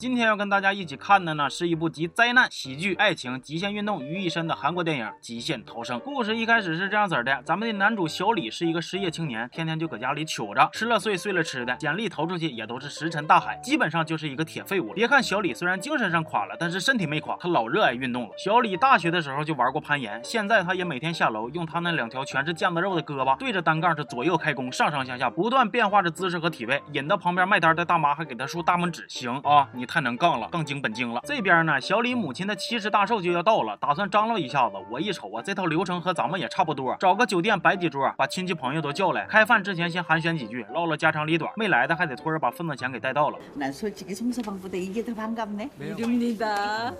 [0.00, 5.98] 今天要跟大家一起看的呢，是一部集灾难、喜剧、爱情、极限运动于一身的韩国电影《极限逃生》。
[6.04, 14.92] 故事一开始是这样子的：咱们的男主小李是一个失业青年，天天就搁家里糗着，吃了睡，睡了吃的，简历投出去也都是石沉大海，基本上就是一个铁废物。
[14.92, 18.30] 别看小李虽然精神上垮了，但是身体没垮，他老热爱运动了。
[18.38, 29.04] 小李大学的时候就玩过攀岩，现在他也每天下楼，用他那两条全是腱子肉的胳膊对着单杠是左右开弓，上上下下不断变化着姿势和体位，引得旁边卖单的大妈还给他竖大拇指。
[29.08, 29.87] 行啊，你。
[29.88, 31.20] 太能杠了，杠精本精了。
[31.24, 34.76] 这边呢，小李母亲的七十大寿就要到了，打算张罗一下子。
[34.90, 41.50] 我一瞅啊，这套流程和咱们也差不多，找个酒店摆几桌，把亲戚朋友都叫来，开饭之前先寒暄几句，唠唠家长里短。
[41.56, 43.38] 没来的还得托人把份子钱给带到了。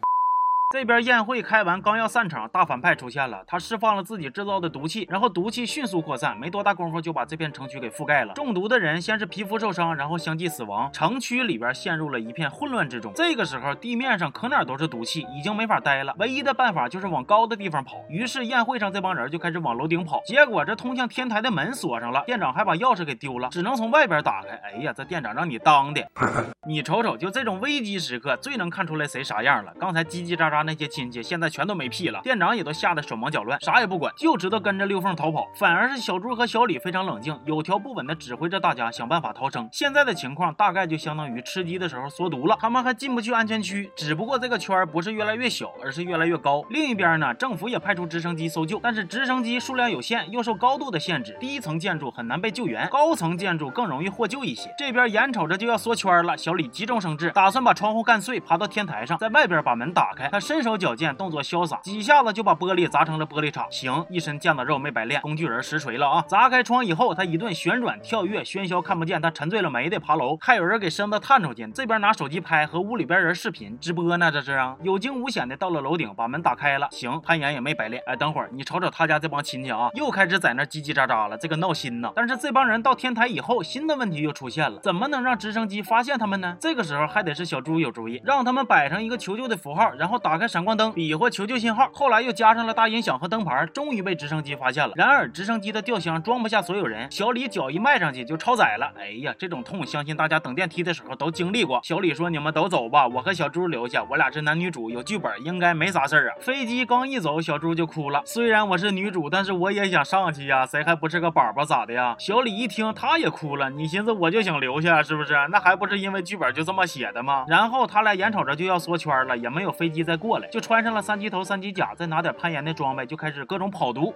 [0.71, 3.43] 这边宴会开完，刚要散场，大反派出现了。
[3.47, 8.35] 他释放了自己制造的毒气，然后毒气迅速扩散，没多大功夫就把这片城区给覆盖了。
[8.35, 13.11] 中毒的人先是皮肤受伤，然后相继死亡，城区里边陷入了一片混乱之中。
[13.15, 16.13] 这个时候，地面上可哪都是毒气，已经没法待了。
[16.19, 17.95] 唯一的办法就是往高的地方跑。
[18.07, 20.21] 于是宴会上这帮人就开始往楼顶跑。
[20.27, 24.49] 结果这通向天台的门锁上了，店长还把钥匙给丢了，只能从外边打开。
[24.57, 26.07] 哎呀，这店长让你当的！
[26.67, 29.73] 你瞅瞅，就这种危机时刻，最能看出来谁啥样了。
[29.79, 32.19] 刚才叽叽喳喳他那些亲戚，现在全都没屁了。
[32.21, 35.47] 店长也都吓得手忙脚乱，啥也不管，就知道跟着溜缝逃跑。
[35.55, 39.69] 反而是小朱和小李非常冷静，有条不紊地指挥着大家想办法逃生。
[39.71, 46.61] 现在的情况大概就相当于吃鸡的时候缩毒了，他们还进不去安全区，只不过这个圈不是越来越小，而是越来越高。
[46.69, 54.69] 另一边呢，政府也派出直升机搜救，但是直升机数量有限，又受高度的限制，低层建筑很难被救援，高层建筑更容易获救一些。
[54.77, 56.99] 这边眼瞅着就要缩圈了，小李急中。
[56.99, 60.27] 生智，打算把窗户干碎，爬到天台上，在外边把门打开。
[60.27, 63.67] 他身手矫健，动作潇洒，几下子就把玻璃砸成了玻璃碴。
[63.69, 66.25] 行，一身腱子肉没白练，工具人实锤了啊！
[66.27, 71.67] 砸开窗以后，他一顿旋转跳跃，喧嚣看不见，他沉醉了没得爬楼，还有人给身子探出去。
[71.67, 74.75] 这边拿手机拍，和屋里边人视频直播呢，这是啊！
[74.81, 76.87] 有惊无险的到了楼顶，把门打开了。
[76.89, 78.01] 行，攀岩也没白练。
[78.07, 82.11] 哎，等会儿你瞅瞅他家这帮亲戚啊，又开始在那叽叽喳喳了，这个闹心呢。
[82.15, 86.57] 但是这帮人到天台以后，新的问题又出现了，怎么能让直升机发现他们呢？
[86.59, 87.59] 这个时候还得是小。
[87.59, 91.89] 猪有主意，让他们摆上一个求救的符号，然后打开闪光灯，比划求救信号。
[91.93, 94.93] 后来又加上了大音响和灯牌，终于被直升机发现了。
[94.95, 98.91] 然而直升机的吊箱装不下所有人，小李脚一迈上去就超载了。
[98.97, 101.79] 哎呀，这种痛，相信大家等电梯的时候都经历过。
[101.83, 108.21] 小李说：“你们都走吧，我和小猪留下，我俩是男女主，有剧本，应该没啥事儿啊。”飞机刚一走，小猪就哭了。
[108.25, 112.15] 虽然我是女主，但是我也想上去呀，谁还不是个宝宝咋的呀？
[112.19, 113.69] 小李一听，他也哭了。
[113.69, 115.33] 你寻思我就想留下，是不是？
[115.49, 117.45] 那还不是因为剧本就这么写的吗？
[117.47, 124.13] 然后他俩眼瞅着就要缩圈了，也没有飞机再过过来，就穿上了三级头、三级甲，再拿点攀岩的装备，就开始各种跑毒。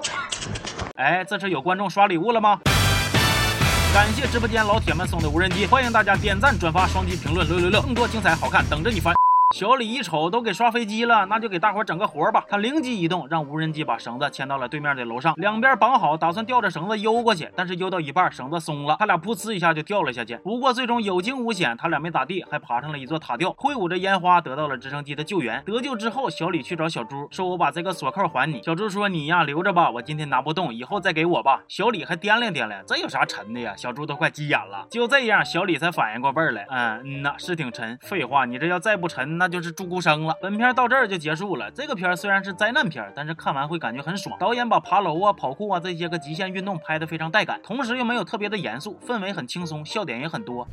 [0.95, 2.61] 哎，这是有观众刷礼物了吗？
[3.93, 9.13] 感谢直播间老铁们送的无人机，欢迎大家点赞、转发、双击评论六六六，更多精彩好看等着你翻。
[9.54, 12.44] 小李一瞅都给刷飞机了，那就给大伙整个活吧。
[12.50, 17.48] 他灵机一动，让无人机把绳子牵到了对面的楼上，两边绑好，打算吊着绳子游过去。
[17.56, 20.36] 但是游到一半，绳子松了，他俩噗呲一下就掉了下去。
[20.38, 25.62] 不过最终有惊无险，他俩没咋地，还爬上了一座塔吊，挥舞着烟花得到了直升机的救援。
[25.64, 28.60] 得救之后，小李去找小猪，说我把这个锁扣还你。
[28.64, 31.62] 小猪说你呀留着吧，我今天拿不动，以后再给我吧。
[31.68, 33.76] 小李还掂量掂量，这有啥沉的呀？
[33.78, 34.88] 小猪都快急眼了。
[34.90, 37.96] 就这样，小李才反应过味儿来，嗯嗯呐，是挺沉。
[38.02, 40.25] 废话，你这要再不沉，那就是猪骨生。
[40.25, 41.71] 了，本片到这儿就结束了。
[41.71, 44.39] 这个片虽然是灾难片，但是看完会感觉很爽。
[44.39, 50.67] 导演把爬楼啊、跑酷啊这些个极限运动拍得非常带感，同时又没有特别的严肃，氛围很轻松，笑点也很多。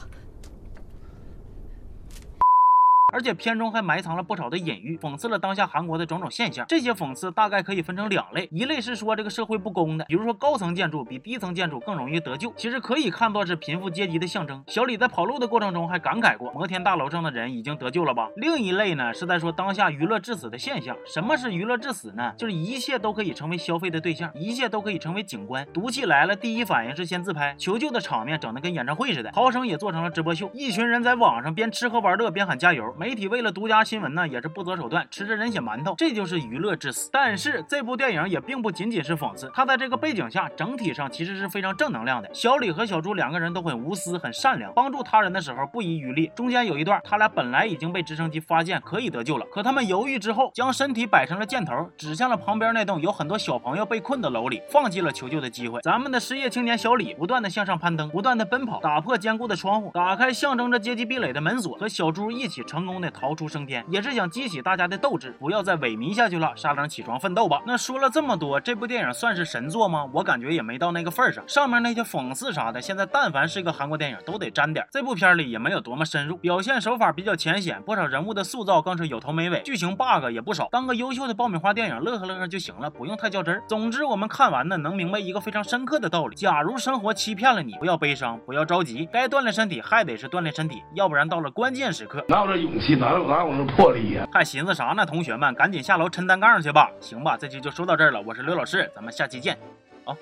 [3.14, 6.66] 而且片中还埋藏了不少的隐喻，讽刺了当下韩国的种种现象。
[6.68, 14.64] 这些讽刺大概可以分成两类，一类是说这个社会不公的，比如说高层建筑比低层建筑更容易得救，其实可以看作是贫富阶级的象征。
[14.66, 18.30] 小李在跑路的过程中还感慨过，摩天大楼上的人已经得救了吧？
[18.36, 20.98] 另一类呢是在说当下娱乐致死的现象。
[21.06, 22.34] 什么是娱乐致死呢？
[22.36, 25.64] 就是一切都可以成为消费的对象，一切都可以成为景观。
[25.72, 32.92] 毒气来了，第一反应是先自拍，求救的场面整得跟演唱会似的，逃生也做成了直播秀，一群人在网上边吃喝玩乐边喊加油。
[33.04, 37.10] 媒体为了独家新闻呢，也是不择手段，吃着人血馒头，这就是娱乐至死。
[37.12, 42.34] 但是这部电影也并不仅仅是讽刺，它在这个背景下，整体上其实是非常正能量的。
[42.34, 46.32] 小李和小朱两个人都很无私、很善良，帮助他人的时候不遗余力。
[46.34, 55.82] 中间有一段，他俩本来已经被直升机发现可以得救了，可他们犹豫之后，将身体摆成了箭头，指向了旁边那栋有很多小朋友被困的楼里，放弃了求救的机会。
[55.82, 63.34] 咱们的失业青年小李不断的向上攀登，不断的奔跑，打破坚固的窗户，打开象征着阶级壁垒的门锁，和小朱一起成功的逃。
[63.34, 66.54] 出升天，也是想激起大家的斗志，不要再萎靡下去了。
[66.56, 67.60] 沙冷起床奋斗吧。
[67.66, 70.08] 那说了这么多，这部电影算是神作吗？
[70.14, 71.44] 我感觉也没到那个份上。
[71.48, 74.86] 上面那些讽刺啥的，现在但凡是一个韩国电影，都得沾点。
[74.92, 80.68] 这部片里也没有多么深入，表现手法比较浅显，不少人物的塑造更是有头没尾，剧情 bug 也不少。
[80.72, 83.64] 当个优秀的爆米花电影，乐呵乐呵就行了，不用太较真儿。
[83.68, 94.28] 总之，我们看完呢，能明白一个非常深刻的道理：假如生活欺骗了你，不要悲伤，不要着急，该锻炼身体还得是锻炼身体，要不然到了关键时刻，哪有这勇气，哪有哪有那魄力呀？
[94.32, 95.06] 还寻思啥呢？
[95.06, 96.92] 同学们，赶紧下楼撑单杠去吧！
[97.00, 98.22] 行吧，这期就说到这儿了。
[98.22, 99.58] 我是刘老师，咱们下期见，
[100.04, 100.14] 啊。